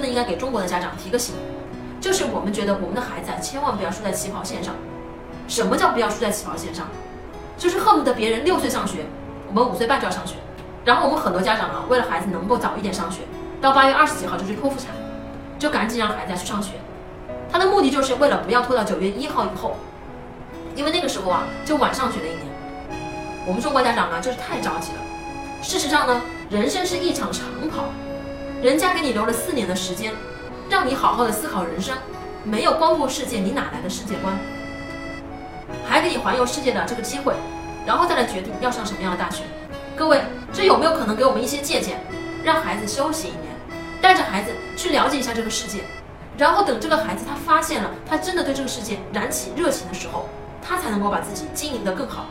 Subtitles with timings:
[0.00, 1.34] 真的应该给中国的家长提个醒，
[2.00, 4.74] 就是我们觉得我们的孩子啊，千万不要输在起跑线上。
[5.46, 6.88] 什么叫不要输在起跑线上？
[7.58, 9.04] 就是恨不得别人六岁上学，
[9.48, 10.36] 我们五岁半就要上学。
[10.86, 13.24] 然后我们很多家长啊，为了孩子能够早一点上学，
[13.60, 14.86] 到八月二十几号就去剖腹产，
[15.58, 16.76] 就赶紧让孩子去上学。
[17.52, 19.76] 他的目的就是为了不要拖到九月一号以后，
[20.74, 22.46] 因为那个时候啊，就晚上学了一年。
[23.44, 24.98] 我们中国家长啊，就是太着急了。
[25.60, 27.84] 事实上呢，人生是一场长跑，
[28.62, 30.12] 人家给你留了四年的时间，
[30.68, 31.96] 让你好好的思考人生，
[32.44, 34.38] 没有光顾世界，你哪来的世界观？
[35.88, 37.32] 还给你环游世界的这个机会，
[37.86, 39.44] 然后再来决定要上什么样的大学。
[39.96, 40.20] 各位，
[40.52, 42.04] 这有没有可能给我们一些借鉴，
[42.44, 43.44] 让孩子休息一年，
[44.02, 45.78] 带着孩子去了解一下这个世界，
[46.36, 50.28] 然后等这个孩子他发现了，他真的对这个世界燃起热情的时候，
[50.62, 52.26] 他才能够把自己经营得更好。